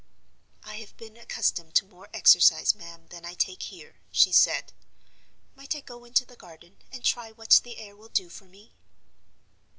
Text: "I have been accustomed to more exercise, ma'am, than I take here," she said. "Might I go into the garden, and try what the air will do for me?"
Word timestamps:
"I 0.63 0.77
have 0.77 0.97
been 0.97 1.15
accustomed 1.15 1.75
to 1.75 1.85
more 1.85 2.09
exercise, 2.11 2.73
ma'am, 2.73 3.05
than 3.09 3.23
I 3.23 3.35
take 3.35 3.61
here," 3.61 3.97
she 4.11 4.31
said. 4.31 4.73
"Might 5.53 5.75
I 5.75 5.81
go 5.81 6.05
into 6.05 6.25
the 6.25 6.35
garden, 6.35 6.77
and 6.91 7.03
try 7.05 7.31
what 7.31 7.61
the 7.63 7.77
air 7.77 7.95
will 7.95 8.09
do 8.09 8.27
for 8.27 8.45
me?" 8.45 8.73